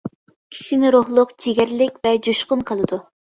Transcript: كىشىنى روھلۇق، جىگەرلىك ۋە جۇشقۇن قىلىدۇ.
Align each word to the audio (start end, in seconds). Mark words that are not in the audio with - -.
كىشىنى 0.53 0.91
روھلۇق، 0.95 1.35
جىگەرلىك 1.45 2.01
ۋە 2.07 2.15
جۇشقۇن 2.29 2.65
قىلىدۇ. 2.71 3.01